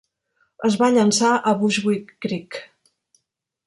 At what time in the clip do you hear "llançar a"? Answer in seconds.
0.95-1.55